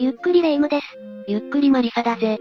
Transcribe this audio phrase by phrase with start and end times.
[0.00, 0.86] ゆっくりレ夢ムです。
[1.26, 2.38] ゆっくりマリサだぜ。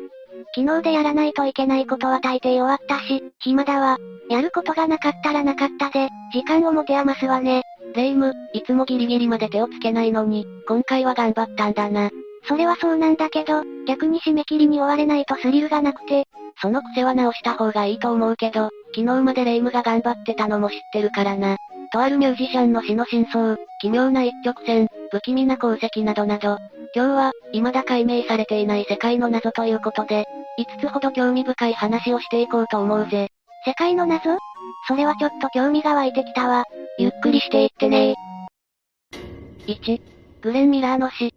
[0.55, 3.97] 昨日でやらないといけないことは大抵終わったし、暇だわ。
[4.29, 7.63] やることがなかったらなかったで、時間を持て余すわね。
[7.95, 12.11] レ夢ム、いつもギリギリまで手をつけないのに、今回は頑張ったんだな。
[12.47, 16.25] それはそうなんだけど、逆に締め切りに追われないとスリルがなくて。
[16.61, 21.57] その癖は直した方がいいと思うけど、昨日までレ夢ムが頑張ってたのも知ってるからな。
[21.91, 26.57] とあるミュージシャンの死の真相、奇妙な一直線、不気味な功績などなど、
[26.95, 30.25] 今日は、未だ解明されていない世界の謎ということで、
[30.59, 33.29] 5つほど興味深い話をしていこうと思うぜ。
[33.65, 34.37] 世界の謎？
[34.87, 36.63] それはちょっと興味が湧いてきたわ。
[36.97, 38.15] ゆっくりしていってね
[39.67, 40.01] 1、
[40.41, 41.33] グレン・ミラーの死。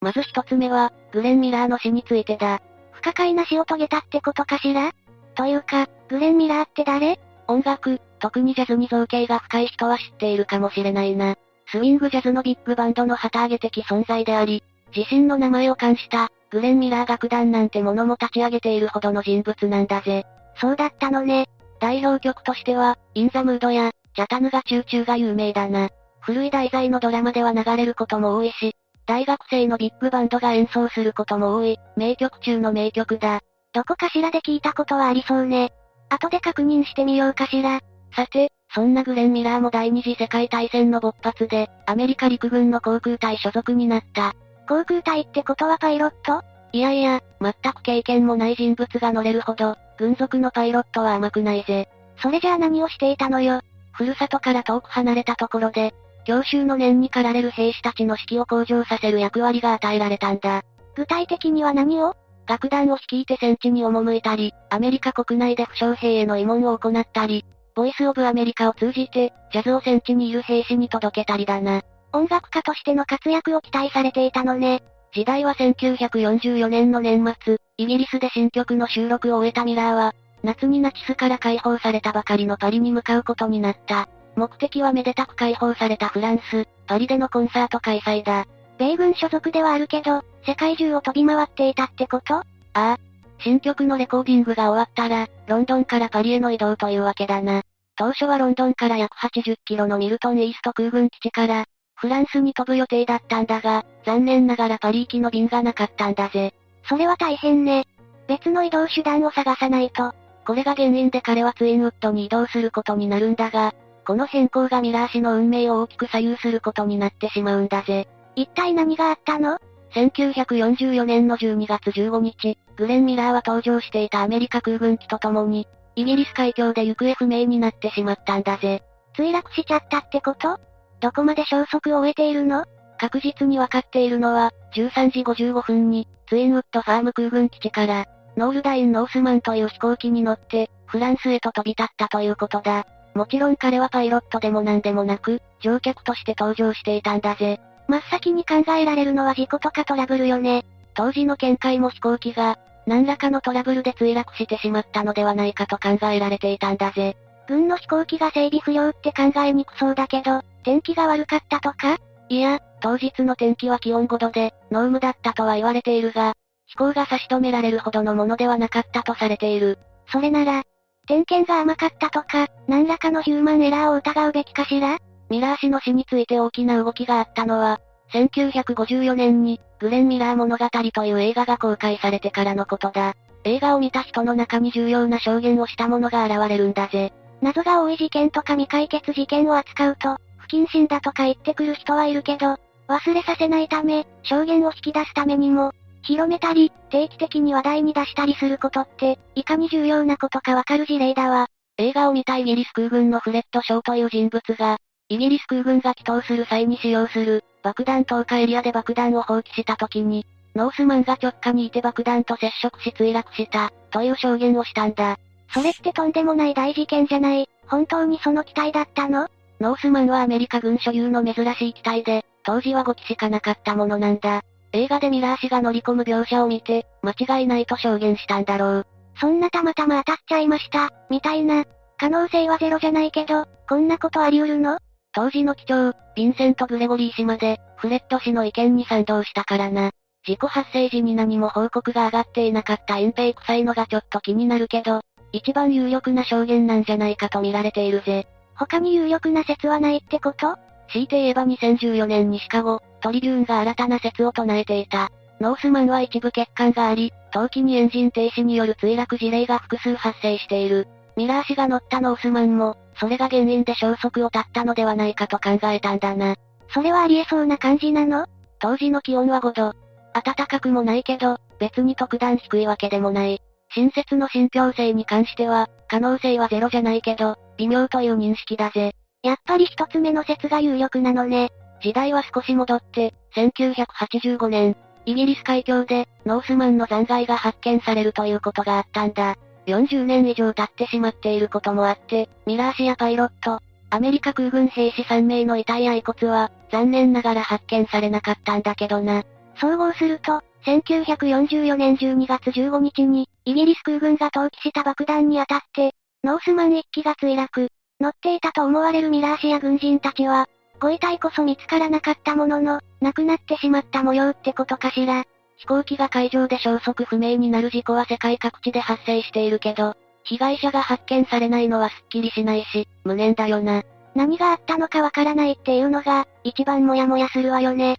[0.00, 2.60] まず一つ目は、グレン・ミラーの死についてだ。
[2.92, 4.92] 不可解な死を遂げたってことかしら？
[5.34, 7.18] というか、グレン・ミラーって誰？
[7.48, 11.36] 音楽、特にジャズに造形が深い人は知っているかもしれないな。
[11.66, 14.62] スウィングジャズのビッグバンドの旗揚げ的存在であり、
[14.96, 20.24] 自身の名前を冠した、グレン・ミラー楽団なんてものも立ち上げているほどの人物なんだぜ。
[20.60, 21.48] そうだったのね。
[21.80, 25.90] 代表曲としては、インザムードや、チャタヌガチューチューが有名だな。
[26.20, 28.74] 古い題材のドラマでは流れることも多いし、
[29.06, 33.40] 大学生のビッグバンドが演奏することも多い、名曲中の名曲だ。
[33.72, 35.72] どこかしらで聞いたことはありそうね。
[36.08, 37.80] 後で確認してみようかしら。
[38.14, 44.34] さて、そんなグレン・ミラーも第二次世界大戦の勃発で、アメリカ陸軍の航空隊所属になった。
[44.68, 46.44] 航空隊ってことはパイロット？
[46.72, 51.88] いやいや、全く経験もない人物が乗れるほど、軍属のパイロットは甘くないぜ。
[52.20, 53.62] それじゃあ何をしていたのよ？
[53.92, 55.94] ふるさとから遠く離れたところで、
[56.26, 60.64] 教習の念に駆られる兵士たちの士気を向上させる役割が与えられたんだ。
[60.96, 62.14] 具体的には何を？
[62.46, 71.82] 楽団を率いて戦地に赴いたり、アメリカ国内で負傷兵への慰問を行ったり、ボイスオブアメリカを通じて、ジャズを戦地にいる兵士に届けたりだな。
[72.14, 74.82] 音楽家としての活躍を期待されていたのね。
[75.12, 84.08] 時代は1944年の年末、イギリスで新曲の収録を終えたミラーは、夏にナチスから解放されたばかりのパリに向かうことになった。
[84.36, 88.46] 目的はめでたく解放されたフランス、パリでのコンサート開催だ。
[88.78, 92.36] 米軍所属ではあるけど、世界中を飛び回っていたってこと？
[92.36, 92.44] あ
[92.74, 92.98] あ。
[93.46, 97.62] 新曲のレコーディングが終わったら、ロンドンからパリへの移動というわけだな。
[97.94, 101.64] 当初はロンドンから約80キロのミルトンイースト空軍基地から、
[101.94, 106.54] フランスに飛ぶ予定だったんだが、残念ながらパリ行きの便がなかったんだぜ。
[106.88, 107.84] それは大変ね。
[108.26, 110.12] 別の移動手段を探さないと。
[110.44, 118.08] これが原因で彼はツインウッドに移動することになるんだが、この変更がミラー氏の運命を大きく左右することになってしまうんだぜ。
[118.34, 119.60] 一体何があったの？
[119.96, 128.82] ?1944 年の12月15日、グレン・ミラーは搭乗していたアメリカ空軍機と共に、イギリス海峡で行方不明になってしまったんだぜ。
[129.16, 130.60] 墜落しちゃったってこと？
[131.00, 132.66] どこまで消息を終えているの？
[132.98, 138.04] 確実にわかっているのは、13時55分に、ツインウッドファーム空軍基地から、
[138.36, 142.86] ノールダイン・ノースマンという飛行機に乗って、フランスへと飛び立ったということだ。
[143.14, 147.60] もちろん彼はパイロットでも何でもなく、乗客として登場していたんだぜ。
[147.88, 150.64] 真っ先に考えられるのは事故とかトラブルよね。
[150.94, 157.16] 当時の見解も飛行機が、何らかのトラブルで墜落してしまったのではないかと考えられていたんだぜ。
[157.48, 161.98] 軍の飛行機が整備不良って考えにくそうだけど、天気が悪かったとか？
[162.28, 166.34] いや、当日の天気は気温5度で、濃霧だったとは言われているが、
[166.66, 169.78] 飛行が差し止められるほどのものではなかったとされている。
[170.10, 170.64] それなら、
[171.06, 174.98] 点検が甘かったとか、何らかのヒューマンエラーを疑うべきかしら？
[175.28, 177.80] ミラー氏の死について大きな動きがあったのは、
[178.12, 183.14] 1954年に、グレン・ミラー物語という映画が公開されてからのことだ。
[183.44, 187.12] 映画を見た人の中に重要な証言をした者が現れるんだぜ。
[187.42, 192.56] 謎が多い事件とか未解決事件を扱うと、不謹慎だとか言ってくる人はいるけど、
[192.88, 201.48] 忘れさせないため、証言を引き出すためにも、広めたり、定期的に話題に出したりすることって、いかに重要なことかわかる事例だわ。
[201.78, 204.78] 映画を見たイギリス空軍のフレッド・ショーという人物が、
[205.08, 210.26] イギリス空軍が祈祷する際に使用する、爆弾投下エリアで爆弾を放棄した時に、
[210.56, 215.16] ノースマンが直下にいて爆弾と接触し墜落した、という証言をしたんだ。
[215.54, 217.48] それってとんでもない大事件じゃない。
[217.68, 219.28] 本当にその機体だったの？
[219.60, 224.42] ノースマンはアメリカ軍所有の珍しい機体で、当時は5機しかなかったものなんだ。
[224.72, 228.86] 映画でミラー氏が乗り込む描写を見て、間違いないと証言したんだろう。
[229.20, 231.64] そんなたまたま当たっちゃいました、みたいな。
[231.96, 234.78] 可能性はゼロじゃないけど、こんなことあり得るの？
[235.16, 239.92] 当時の機長、ヴィンセント・グレゴリー氏まで、フレッド氏の意見に賛同したからな。
[240.26, 245.00] 事故発生時に何も報告が上がっていなかった隠蔽臭いのがちょっと気になるけど、
[245.32, 248.26] 一番有力な証言なんじゃないかと見られているぜ。
[248.56, 250.58] 他に有力な説はないってこと？
[250.92, 255.10] 強いて言えば2014年にシカゴ、トリリューンが新たな説を唱えていた。
[255.40, 260.86] ノースマンは一部欠陥があり、冬季にエンジン停止による墜落事例が複数発生している。
[261.16, 266.36] ミラー氏が乗ったノースマンも、それが原因で消息を絶ったのではないかと考えたんだな。
[266.72, 268.26] それはありえそうな感じなの？
[268.58, 269.74] 当時の気温は5度。
[270.14, 273.40] 暖かくもないけど、別に特段低いわけでもない。
[273.74, 278.94] 新設の信憑性に関しては、可能性はゼロじゃないけど、微妙という認識だぜ。
[279.22, 281.50] やっぱり一つ目の説が有力なのね。
[281.82, 289.36] 時代は少し戻って、1985年、イギリス海峡で、ノースマンの残骸が発見されるということがあったんだ。
[289.66, 293.60] 40年以上経ってしまっていることもあって、ミラー氏やパイロット、
[293.90, 299.24] アメリカ空軍兵士3名の遺体や遺骨は、残念ながら発見されなかったんだけどな。
[299.60, 307.68] 総合すると、1944年12月15日に、イギリス空軍が投棄した爆弾に当たって、ノースマン1機が墜落。
[308.00, 310.48] 乗っていたと思われるミラー氏や軍人たちは、
[310.80, 315.24] ご遺体こそ見つからなかったものの、亡くなってしまった模様ってことかしら。
[315.56, 319.94] 飛行機が海上で消息不明になる事故は世界各地で発生しているけど、
[320.24, 323.82] 被害者が発見されないのはすっきりしないし、無念だよな。
[324.14, 327.98] 何があったのかわからないっていうのが、一番モヤモヤするわよね。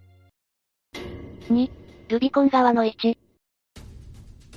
[1.50, 1.69] 2、
[2.09, 3.18] ルビコン川の位置。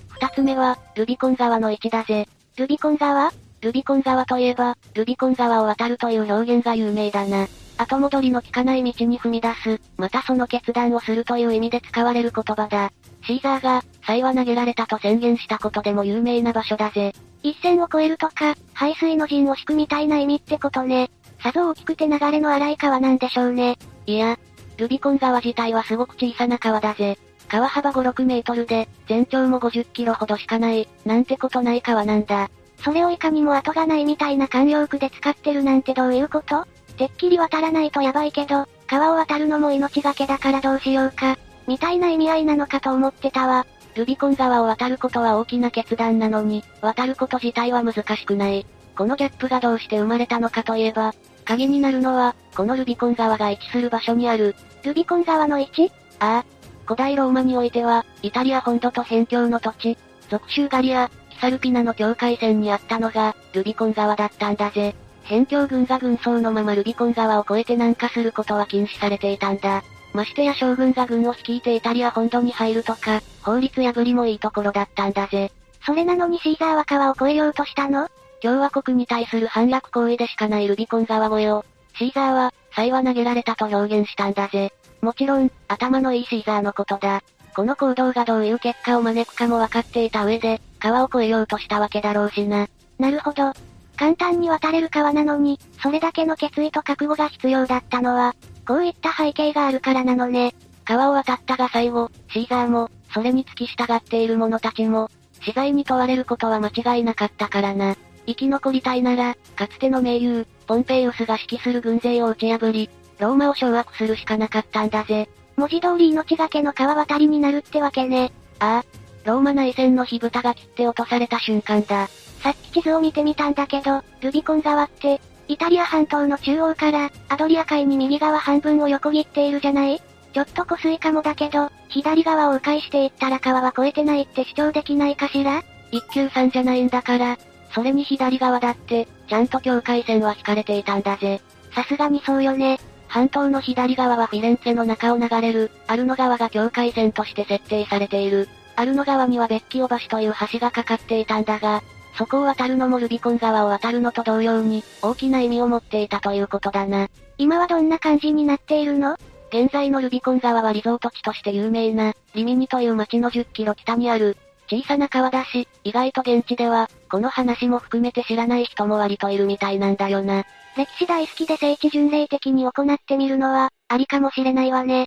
[0.08, 2.28] 二つ目は、ルビコン川の位置だぜ。
[2.56, 3.30] ルビコン川？
[3.60, 7.46] ルビコン川といえば、ルビコン川を渡るという表現が有名だな。
[7.80, 12.92] 後戻りの効かない道に踏み出す、またその決断をするという意味で使われる言葉だ。
[13.24, 17.14] シーザーが、才は投げられたと宣言したことでも有名な場所だぜ。
[17.42, 21.10] 一線を越えるとか、排水の陣を敷くみたいな意味ってことね。
[21.42, 23.78] さぞ大きくて流れの荒い川なんでしょうね。
[24.04, 24.38] いや、
[24.76, 27.18] ルビコン川自体はすごく小さな川だぜ。
[27.48, 32.50] 川幅5、6メートルで、全長も50キロほどしかない、なんてことない川なんだ。
[32.82, 36.66] それをいかにも後がないみたいな慣用句で使ってるなんてどういうこと？
[37.00, 43.64] てっきり渡らないとやばいけど、川を渡るのも命がけだからどうしようか、みたいな意味合いなのかと思ってたわ。
[43.94, 48.66] ルビコン川を渡ることは大きな決断なのに、渡ること自体は難しくない。
[48.94, 51.14] このギャップがどうして生まれたのかといえば、
[51.46, 54.54] 鍵になるのは、このルビコン川が位置する場所にある。
[54.84, 55.90] ルビコン川の位置？
[56.18, 56.44] ああ。
[56.84, 59.96] 古代ローマにおいては、イタリア本土と辺境の土地、
[60.28, 64.94] 属州ガリア、キサルピナの境界線にあったのが、ルビコン川だったんだぜ。
[65.24, 69.82] 辺境軍が軍曹のままルビコン川を越えて南下することは禁止されていたんだ。
[70.12, 75.52] ましてや将軍が軍を率いてイタリア本土に入るとか、法律破りもいいところだったんだぜ。
[75.86, 78.08] それなのにシーザーは川を越えようとしたの？
[78.42, 81.64] 共和国に対する反逆行為でしかないルビコン川越えを、
[81.96, 84.72] シーザーは、才は投げられたと表現したんだぜ。
[85.00, 87.22] もちろん、頭のいいシーザーのことだ。
[87.54, 92.68] この行動がどういう結果を招くかも分かっていた上で、川を越えようとしたわけだろうしな。
[92.98, 93.52] なるほど。
[94.00, 98.34] 簡単に渡れる川なのに、それだけの決意と覚悟が必要だったのは、
[98.66, 100.54] こういった背景があるからなのね。
[100.86, 105.10] 川を渡ったが最後、シーザーも、それに付き従っている者たちも、
[105.42, 107.94] 死罪に問われることは間違いなかったからな。
[108.26, 115.28] 生き残りたいなら、かつての盟友、ポンペイウスが指揮する軍勢を打ち破り、ローマを掌握するしかなかったんだぜ。
[115.56, 118.32] 文字通り命がけの川渡りになるってわけね。
[118.60, 118.84] ああ。
[119.26, 122.08] ローマ内戦の火蓋が切って落とされた瞬間だ。
[122.42, 130.00] さっき地図を見てみたんだけど、ルビコン川って、イタリア半島の中央から、アドリア海に右側半分を横切っているじゃない？
[130.32, 135.62] ちょっと湖水かもだけど、左側を迂回していったら川は越えてないって主張できないかしら？
[135.90, 137.36] 一級さんじゃないんだから、
[137.74, 141.40] それに左側だって、ちゃんと境界線は引かれていたんだぜ。
[141.74, 142.78] さすがにそうよね。
[143.08, 148.48] 半島の左側はフィレンツェの中を流れる、アルノ川が境界線として設定されている。
[148.76, 151.82] アルノ川にはベッキオ橋という橋がかかっていたんだが、
[152.20, 157.08] そこを渡るのもルビコン川を渡るのと同様に、大きな意味を持っていたということだな。
[157.38, 159.16] 今はどんな感じになっているの？
[159.48, 164.36] 現在のルビコン川はリゾート地として有名な、リミニという町の10キロ北にある、
[164.70, 170.44] 小さな川だし、意外と現地では、この話も含めて知らない人も割といるみたいなんだよな。
[170.76, 175.06] 歴史大好きで聖地巡礼的に行ってみるのは、ありかもしれないわね。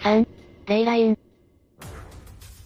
[0.00, 0.26] 3、
[0.68, 1.18] レイライン。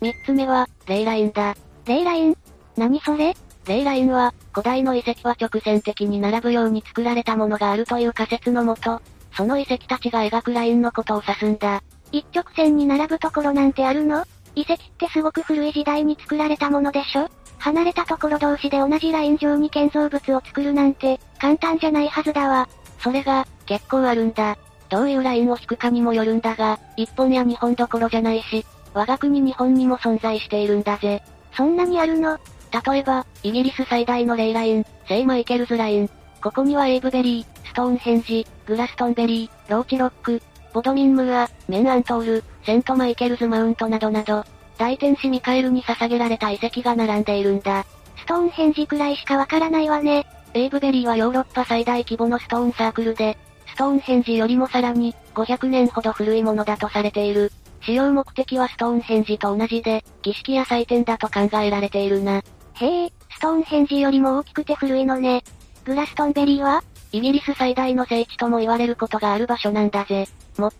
[0.00, 1.56] 3つ目は、レイラインだ。
[1.86, 2.43] レイライン
[2.76, 3.34] 何それ？
[3.66, 9.00] レイラインは、古代の遺跡は直線的に並ぶように作られたものがあるという仮説のもと、
[9.32, 11.82] その遺跡たちが描くラインのことを指すんだ。
[12.12, 14.24] 一直線に並ぶところなんてあるの？
[14.54, 17.28] 遺跡ってすごく古い時代に作られたものでしょ？
[17.58, 22.68] 離れたところ同士で同じライン上に建造物を作るなんて、簡単じゃないはずだわ。
[22.98, 24.58] それが、結構あるんだ。
[24.90, 31.22] どういうラインを引くかにもよるんだが、一本や二本どころじゃないし、我が国日本にも存在しているんだぜ。
[31.56, 32.38] そんなにあるの？
[32.74, 36.10] 例えば、イギリス最大のレイライン、聖マイケルズライン。
[36.42, 44.44] ここにはエイブベリー、ストーンヘンジ、グラストンベリー、ローチロック、ボドミンムーア、メンアントール、セントマイケルズマウントなどなど、
[44.76, 47.86] 大天使ミカエルに捧げられた遺跡が並んでいるんだ。
[48.16, 50.26] ストーンヘンジくらいしかわからないわね。
[50.52, 57.52] エイブベリーはヨーロッパ最大規模のストーンサークルで、ストーンヘンジよりもさらに、500年ほど古いものだとされている。
[57.82, 62.42] 使用目的はストーンヘンジと同じで、儀式や祭典だと考えられているな。
[62.80, 65.44] へえ、ストーンヘンジよりも大きくて古いのね。
[65.84, 66.82] グラストンベリーは？
[67.12, 70.26] イギリス最大の聖地とも言われることがある場所なんだぜ。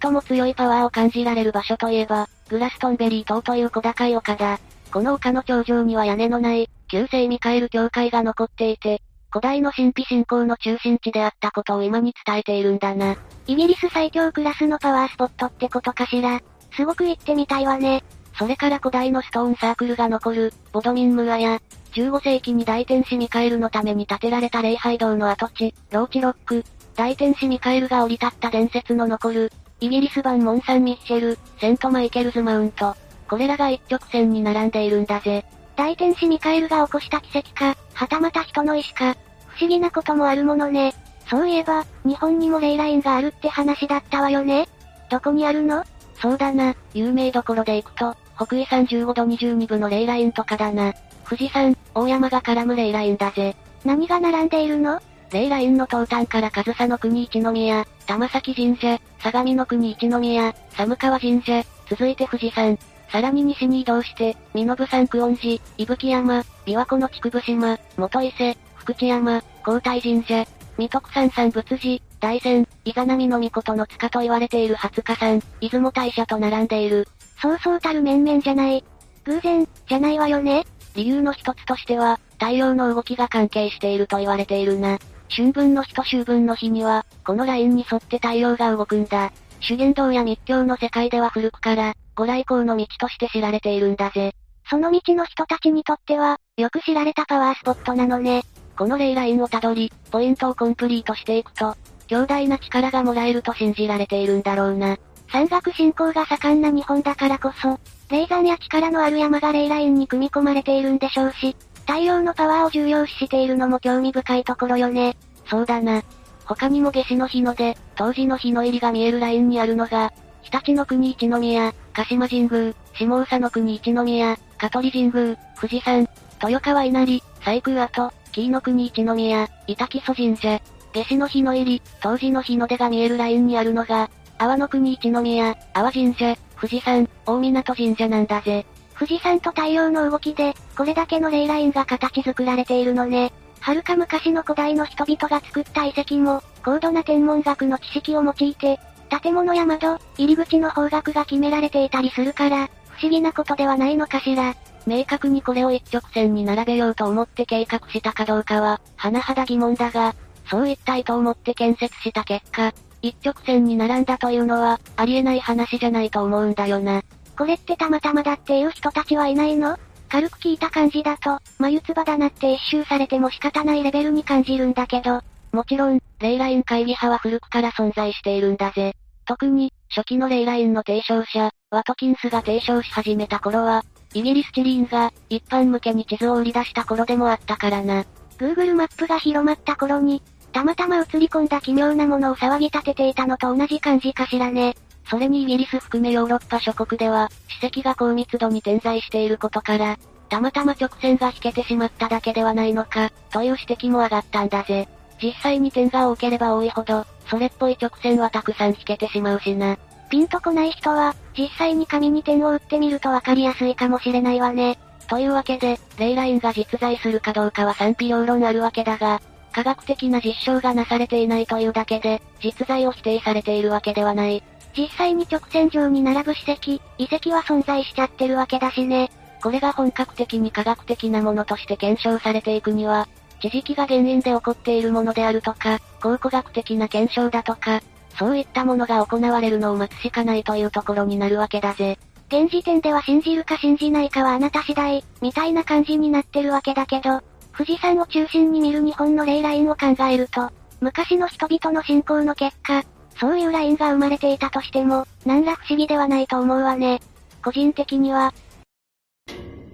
[0.00, 4.58] 最も強いパワーを感じられる場所といえば、グラストンベリー島という小高い丘だ。
[4.90, 13.16] この丘の頂上には屋根のない、旧聖ミカエル教会が残っていて、古代の神秘信仰の中心地であったことを今に伝えているんだな。
[13.46, 16.40] イギリス最強クラスのパワースポットってことかしら。
[16.76, 18.02] すごく行ってみたいわね。
[18.36, 21.60] それから古代のストーンサークルが残る、ボドミンムーアや、
[21.94, 26.64] 15世紀に大天使ミカエルのために建てられた礼拝堂の跡地、ローチロック、
[26.96, 32.96] 大天使ミカエルが降り立った伝説の残る、イギリス版モン・サン・ミッシェル、セント・マイケルズ・マウント。
[33.28, 35.44] これらが一直線に並んでいるんだぜ。
[35.76, 40.94] 大天使ミカエルが起こした奇跡か、はたまた人の意志か、不思議なこともあるものね。
[41.30, 44.68] そういえば、日本にもレイラインがあるって話だったわよね。
[45.10, 45.84] どこにあるの？
[46.20, 50.92] そうだな、有名どころで行くと、北緯35度22分のレイラインとかだな。
[51.24, 53.54] 富士山、大山が絡むレイラインだぜ。
[53.84, 55.00] 何が並んでいるの？
[55.32, 62.78] レイラインの東端から上総の国一宮、玉崎神社、相模の国一宮、寒川神社、続いて富士山。
[63.10, 70.44] さらに西に移動して、身延山久遠寺、伊吹山、琵琶湖の筑部島、元伊勢、福知山、皇太神社、
[70.76, 77.06] 三徳山山仏寺、大山、イザナミの御の塚と言われている初日山、出雲大社と並んでいる。
[77.40, 78.84] そうそうたる面々じゃない。
[79.24, 80.64] 偶然、じゃないわよね。
[80.94, 84.98] 理由の一つとしては、太陽の動きが関係していると言われているな。
[85.28, 89.32] 春分の日と秋分の日には、このラインに沿って太陽が動くんだ。
[89.60, 94.34] 修験道や密教の世界では古くから、ご来光の道として知られているんだぜ。
[94.70, 98.42] その道の人たちにとっては、よく知られたパワースポットなのね。
[98.76, 101.74] このレイラインをたどり、ポイントをコンプリートしていくと、
[102.06, 104.96] 強大な力がもらえると信じられているんだろうな。
[105.32, 107.78] 山岳信仰が盛んな日本だからこそ、
[108.10, 111.56] 霊山や力のある山がレイラインに組み込まれているんでしょうし、
[111.86, 115.16] 太陽のパワーを重要視しているのも興味深いところよね。
[115.46, 116.02] そうだな。
[116.44, 126.06] 他にも夏至の日の出、当時の日の入りが見えるラインにあるのが、日立の国一宮、鹿島神宮、下総の国一宮、香取神宮、富士山、
[126.42, 130.60] 豊川稲荷、西空跡、紀伊の国一宮、板木曽神社。
[130.94, 138.66] 夏至の日の入り、当時の日の出が見えるラインにあるのが、阿波の国一宮、阿波神社、富士山、大港神社なんだぜ。
[138.98, 143.32] 富士山と太陽の動きで、これだけのレイラインが形作られているのね。
[143.60, 148.78] はるか昔の古代の人々が作った遺跡も、高度な天文学の知識を用いて、
[149.22, 154.54] 建物や窓、入り口の方角が決められていたりするから、不思議なことではないのかしら。
[154.86, 160.14] 明確にこれを一直線に並べようと思って計画したかどうかは、甚だ疑問だが、
[160.50, 162.72] そう一体と思って建設した結果、
[163.04, 167.02] 一直線に並んだというのは、ありえない話じゃないと思うんだよな。
[167.36, 169.76] これってたまたまだっていう人たちはいないの？
[170.08, 175.20] 軽く聞いた感じだと、眉唾だなって一周されても仕方ないレベルに感じるんだけど。
[175.52, 178.94] もちろん、レイライン会議派は古くから存在しているんだぜ。
[179.26, 183.84] 特に、初期のレイラインの提唱者、ワトキンスが提唱し始めた頃は、
[184.14, 188.04] イギリスチリーンが、一般向けに地図を売り出した頃でもあったからな。
[188.38, 190.22] Google マップが広まった頃に、
[190.54, 194.76] たまたま映り込んだ奇妙なものを騒ぎ立てていたのと同じ感じかしらね。
[195.10, 197.28] それにイギリス含めヨーロッパ諸国では、
[197.60, 204.88] 史跡が高密度に点在していることから、たまたま直線が引けてしまっただけではないのか、という指摘も上がったんだぜ。
[205.20, 209.76] 実際に点が多ければ多いほど、それっぽい直線はたくさん引けてしまうしな。
[210.08, 214.78] ピンとこない人は、実際に紙に点を打ってみるとわかりやすいかもしれないわね。
[215.08, 219.20] というわけで、レイラインが実在するかどうかは賛否両論あるわけだが、
[219.54, 224.42] 科学的な実証がなされていないというだけで、実在を否定されているわけではない。
[224.76, 229.12] 実際に直線上に並ぶ史跡、遺跡は存在しちゃってるわけだしね。
[229.40, 233.06] これが本格的に科学的なものとして検証されていくには、
[233.40, 237.80] 地磁気が原因で起こっているものであるとか、考古学的な検証だとか、
[238.18, 241.98] そういったものが行われるのを待つしかないというところになるわけだぜ。
[242.28, 247.20] 現時点では信じるか信じないかはあなた次第、みたいな感じになってるわけだけど、
[247.56, 252.82] 富士山を中心に見る日本のレイラインを考えると、昔の人々の信仰の結果、
[253.18, 257.00] そういうラインが生まれていたとしても、何ら不思議ではないと思うわね。
[257.44, 258.34] 個人的には。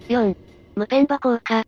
[0.08, 0.36] 4.
[0.76, 1.64] 無ペンバ効果。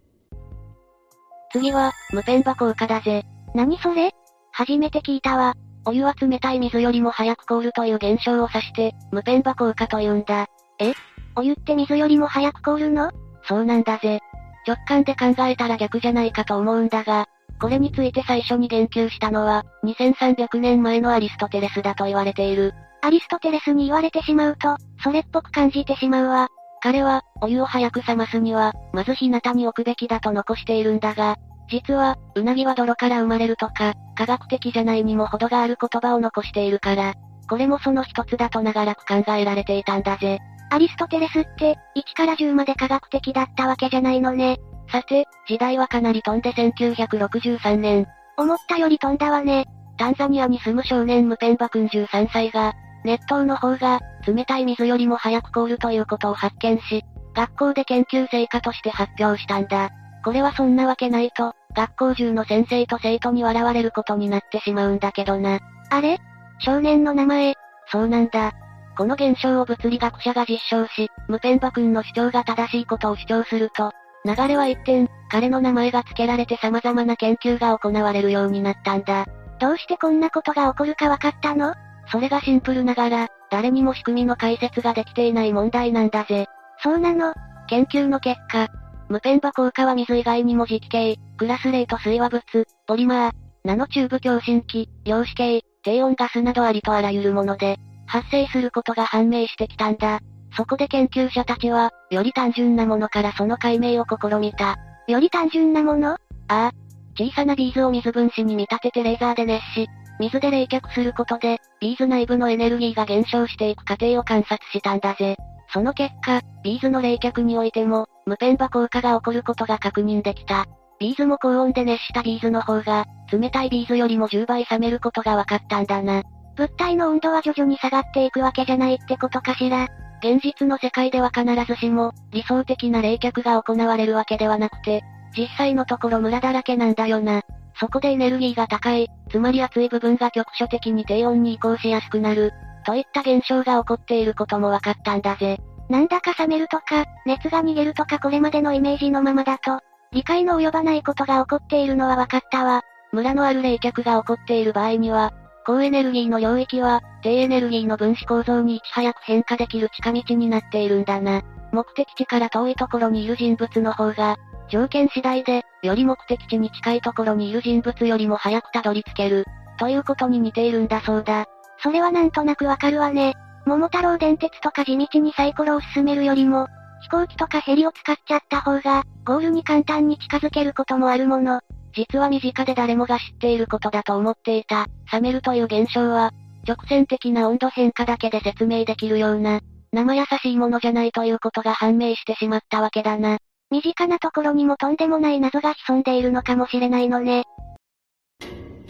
[1.51, 3.25] 次は、無ペンバ効果だぜ。
[3.55, 4.11] 何それ？
[4.53, 5.55] 初めて聞いたわ。
[5.87, 10.47] お湯は冷たい水よりも早く凍るという現象を指して、無ペンバ効果と言うんだ。
[10.79, 10.93] え？
[11.37, 13.11] お湯って水よりも早く凍るの？
[13.45, 14.21] そうなんだぜ。
[14.67, 17.27] 直感で考えたら逆じゃないかと思うんだが、
[17.61, 22.75] これについて最初に言及したのは、2300年前のアリストテレスだと言われている。
[23.03, 26.49] アリストテレスに言われてしまうと、それっぽく感じてしまうわ。
[26.83, 31.37] 彼は、お湯を早く冷ますには、まず日向に置くべきだと残しているんだが、
[31.69, 37.15] 実は、うなぎは泥から生まれるとか、科学的じゃないにも程がある言葉を残しているから、
[37.49, 40.41] これもその一つだと長らく考えられていたんだぜ。
[40.73, 44.57] アリストテレスって、1から10まで科学的だったわけじゃないのね。
[44.91, 48.07] さて、時代はかなり飛んで1963年。
[48.39, 49.67] 思ったより飛んだわね。
[49.99, 52.73] タンザニアに住む少年ムペンバ君13歳が、
[53.05, 59.91] 熱湯の方が、冷たい水よりも早く凍るということを発見し、学校で研究成果として発表したんだ。
[60.25, 65.61] これはそんなわけないと、学校中の先生と生徒に笑われることになってしまうんだけどな。
[65.91, 66.19] あれ？
[66.61, 67.57] 少年の名前。
[67.89, 68.53] そうなんだ。
[68.97, 73.93] この現象を物理学者が実証し、ムペンバ君の主張が正しいことを主張すると、
[74.25, 79.27] 流れは一転、彼の名前が付けられて様々な研究が行われるようになったんだ。
[79.59, 81.75] どうしてこんなことが起こるか分かったの？
[82.09, 86.47] それがシンプルながら、誰にも仕組みの解説ができていない問題なんだぜ。
[86.83, 87.33] そうなの
[87.69, 88.69] 研究の結果、
[89.09, 92.43] 無ペンバ効果は水以外にも実形、クラスレート水和物、
[92.87, 93.33] ポリマー、
[93.65, 97.79] ナノチューブ共振器、量子系、低温ガスなどありとあらゆるもので、
[98.13, 100.21] 発生することが判明してきたんだ。
[100.55, 104.77] そこで研究者たちは、より単純なものからその解明を試みた。
[105.09, 106.11] より単純なもの？
[106.11, 106.71] ああ。
[107.17, 109.89] 小さなビーズを水分子に見立ててレーザーで熱し、
[110.21, 115.37] 水で冷却することで、ビーズ内部のエネルギーが減少していく過程を観察したんだぜ。
[115.73, 120.67] その結果、ビーズの冷却においても、ムペンバ効果が起こることが確認できた。
[121.01, 126.23] ビーズも高温で熱したビーズの方が、冷たいビーズよりも10倍冷めることが分かったんだな。
[126.57, 129.89] 物体の温度は徐々に下がっていくわけじゃないってことかしら。
[130.23, 135.03] 現実の世界では必ずしも、理想的な冷却が行われるわけではなくて、
[135.37, 137.43] 実際のところムラだらけなんだよな。
[137.75, 142.53] そこでエネルギーが高い、つまり熱い部分が局所的に低温に移行しやすくなる、
[142.85, 145.59] といった現象が起こっていることも分かったんだぜ。
[145.89, 149.81] なんだか冷めるとか、熱が逃げるとかこれまでのイメージのままだと、
[150.13, 152.83] 理解の及ばないことが起こっているのは分かったわ。
[153.13, 155.33] ムラのある冷却が起こっている場合には、
[155.65, 161.43] 高エネルギーの領域は、低エネルギーの分子構造にいち早く変化できる近道になっているんだな。
[161.73, 164.37] 目的地から遠いところにいる人物の方が、
[164.69, 169.45] 条件次第で、より目的地に近いところにいる人物よりも早くたどり着ける、
[169.79, 171.47] ということに似ているんだそうだ。
[171.83, 173.35] それはなんとなくわかるわね。
[173.67, 176.67] 桃太郎電鉄とか地道にサイコロを進めるよりも、
[177.03, 181.61] 飛行機とかヘリを使っちゃった方が、ゴールに簡単に近づけることもあるもの。
[181.95, 186.33] 実は身近で誰もが知っていることだと思っていた、冷めるという現象は、
[186.67, 189.61] 直線的な温度変化だけで説明できるような、
[189.93, 193.39] 生優しいものじゃないということが判明してしまったわけだな。
[193.71, 197.45] 身近なところにもとんでもない謎が潜んでいるのかもしれないのね。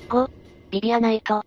[0.08, 0.28] 5、
[0.70, 1.42] ビビアナイト。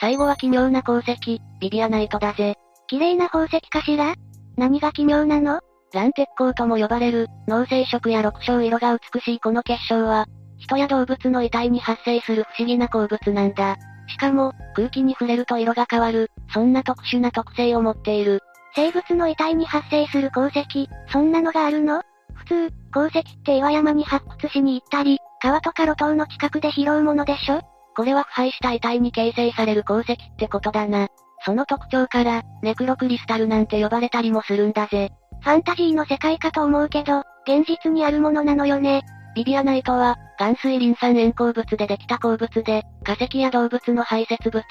[0.00, 2.56] 最後は奇妙な鉱石、ビビアナイトだぜ。
[2.88, 4.14] 綺麗な宝石かしら？
[4.56, 5.60] 何が奇妙なの？
[5.94, 10.26] 蓝鉄鉱とも呼ばれる、脳性色や六色色が美しいこの結晶は、
[10.58, 13.76] 人や動物の遺体に発生する不思議な鉱物なんだ。
[14.08, 18.40] しかも、空気に触れると色が変わる、そんな特殊な特性を持っている。
[18.74, 22.02] 生物の遺体に発生する鉱石、そんなのがあるの？
[22.34, 27.60] 普通、鉱石って岩山に発掘しに行ったり、川とか路頭の近くで拾うものでしょ？
[27.96, 31.06] これは腐敗した遺体に形成される鉱石ってことだな。
[31.46, 35.12] その特徴から、ネクロクリスタルなんて呼ばれたりもするんだぜ。
[35.44, 39.02] ファンタジーの世界かと思うけど、現実にあるものなのよね。
[39.36, 44.64] ビビアナイトは、岩水リン酸塩鉱物でできた鉱物で、化石や動物の排泄物、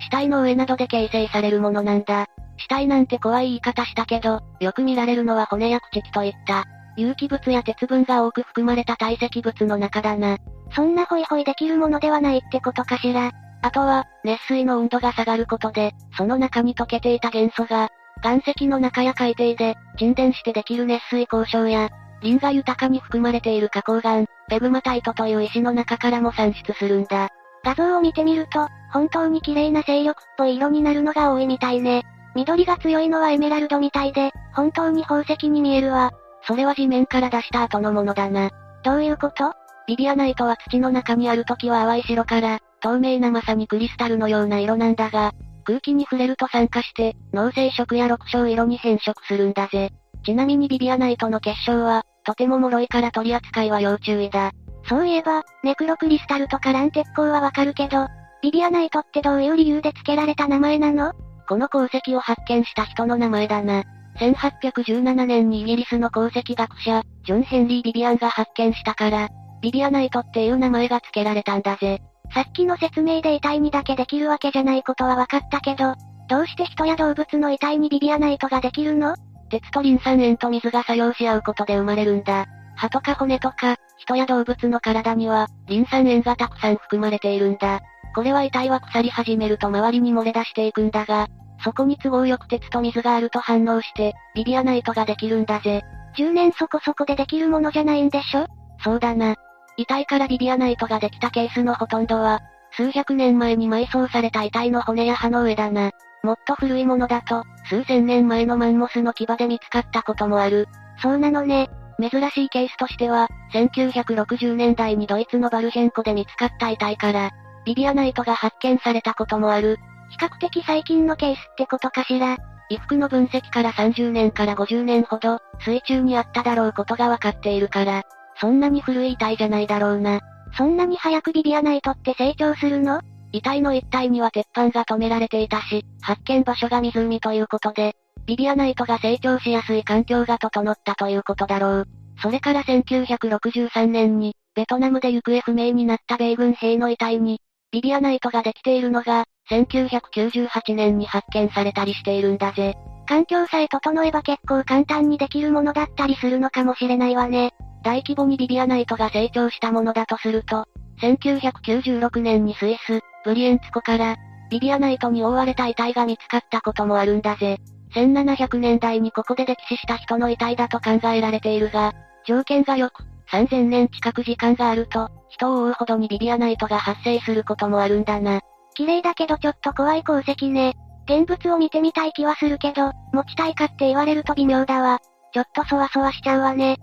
[0.00, 2.26] 死体の上などで形成されるものなんだ。
[2.58, 6.64] 死体なんて怖い言い方したけど、よく見られるのは骨や朽木といった、
[6.96, 10.38] 有機物や鉄分が多く含まれた堆積物の中だな。
[10.74, 13.30] そんなホイホイできるものではないってことかしら。
[13.62, 17.90] あとは、熱水の温度が下がることで、その中に溶けていた元素が、
[18.26, 21.90] 岩石の中や海底で、沈殿してできる熱水鉱床や、
[22.22, 27.28] リンが豊かに含まれている花崗岩、ペグマタイトという石の中からも産出するんだ。
[27.62, 32.02] 画像を見てみると、本当に綺麗な清緑っぽい色になるのが多いみたいね。
[32.34, 36.10] 緑が強いのはエメラルドみたいで、本当に宝石に見えるわ。
[36.42, 38.50] それは地面から出した後のものだな。
[38.82, 39.52] どういうこと？
[39.86, 45.32] ビビアナイトは土の中にある時は淡い白から、透明なまさにクリスタルのような色なんだが、
[45.66, 49.90] 空気に触れると酸化して、脳性色や緑青色に変色するんだぜ。
[50.24, 54.52] ちなみにビビアナイトの結晶は、とても脆いから取り扱いは要注意だ。
[54.88, 58.06] そういえば、ネクロクリスタルとかラン鉄鋼はわかるけど、
[58.42, 61.12] ビビアナイトってどういう理由で付けられた名前なの？
[61.48, 63.82] この鉱石を発見した人の名前だな。
[64.18, 69.28] 1817年にイギリスの鉱石学者、ジョン・ヘンリー・ビビアンが発見したから、
[69.60, 72.00] ビビアナイトっていう名前が付けられたんだぜ。
[72.34, 75.94] さっきの説明で遺体にだけできるわけじゃないことは分かったけど、
[76.28, 79.14] どうして人や動物の遺体にビビアナイトができるの？
[79.48, 82.46] 鉄とリン酸塩と水が作用し合うことで生まれるんだ。
[82.74, 87.80] 歯とか骨とか、人や動物の体には、リン酸塩がたくさん含まれているんだ。
[88.14, 91.28] これは遺体は腐り始めると周りに漏れ出していくんだが、
[91.62, 95.82] そこに都合よく鉄と水があると反応して、ビビアナイトができるんだぜ。
[96.18, 98.46] 10年そこそこでできるものじゃないんでしょ？
[98.82, 99.36] そうだな。
[99.76, 102.40] 遺体からビビアナイトができたケースのほとんどは、
[102.72, 105.90] 数百年前に埋葬された遺体の骨や歯の上だな。
[106.22, 110.66] もっと古いものだと、数千年前のマンモスの牙で見つかったこともある。
[111.00, 111.68] そうなのね。
[111.98, 117.30] 珍しいケースとしては、1960年代にドイツのバルヘン湖で見つかった遺体から、
[117.64, 119.78] ビビアナイトが発見されたこともある。
[120.10, 122.36] 比較的最近のケースってことかしら。
[122.68, 128.02] 衣服の分析から30年から50年ほど、水中にあっただろうことがわかっているから、
[128.40, 130.20] そんなに古い遺体じゃないだろうな。
[130.56, 133.00] そんなに早くビビアナイトって成長するの？
[133.32, 137.94] 遺体の一帯には鉄板が止められていたし、発見場所が湖ということで、
[138.26, 141.88] ビビアナイトが成長しやすい環境が整ったということだろう。
[142.22, 152.74] それから1963年に、ベトナムで行方不明になった米軍兵の遺体に、ビビアナイトができているのが、1998年に発見されたりしているんだぜ。
[153.06, 157.52] 環境さえ整えば結構簡単にできるものだったりするのかもしれないわね。
[157.86, 160.64] 大規模にビビアナイトが成長したものだとすると、
[161.00, 164.16] 1996年にスイス、ブリエンツ湖から、
[164.50, 167.58] ビビアナイトに覆われた遺体が見つかったこともあるんだぜ。
[167.94, 171.92] 1700年代にここで溺死した人の遺体だと考えられているが、
[172.26, 178.40] 条件が良く、3000年近く時間があると、人を追うほどにビビアナイトが発生することもあるんだな。
[178.74, 180.74] 綺麗だけどちょっと怖い鉱石ね。
[181.08, 184.98] 現物を見てみたい気はするけど、持ちたいかって言われると微妙だわ。
[185.32, 186.78] ちょっとそわそわしちゃうわね。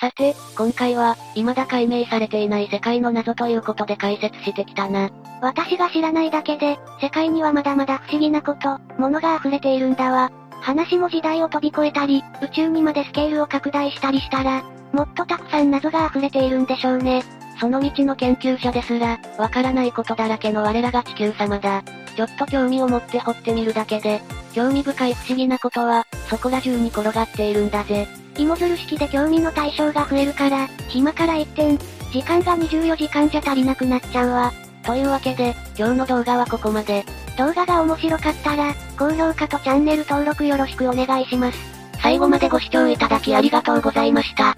[0.00, 5.10] さて、今回は、未だ解明されていない世界の謎ということで解説してきたな。
[5.40, 10.30] 私が知らないだけで、世界にはまだまだ不思議なこと、物が溢れているんだわ。
[10.60, 17.22] 話も時代を飛び越えたり、宇宙にまでスケールを拡大したりしたら、もっとたくさん謎が溢れているんでしょうね。
[17.60, 21.82] その道の研究者ですら、わからないことだらけの我らが地球様だ。
[22.16, 24.20] ちょっと興味を持って掘ってみるだけで、
[24.54, 28.08] 興味深い不思議なことは、そこら中に転がっているんだぜ。
[28.36, 31.78] 芋づる式で興味の対象が増えるから、暇から一点、
[32.12, 34.52] 時間が24時間じゃ足りなくなっちゃうわ。
[34.84, 37.04] というわけで、今日の動画はここまで。
[37.36, 41.58] 動画が面白かったら、高評価とチャンネル登録よろしくお願いします。
[42.00, 44.54] 最後までご視聴いただきありがとうございました。